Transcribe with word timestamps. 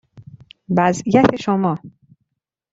وضعیت 0.77 1.35
شما، 1.43 1.75